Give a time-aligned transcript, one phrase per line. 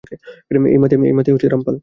[0.73, 0.77] এই
[0.79, 1.75] মতিয়া রামপাল।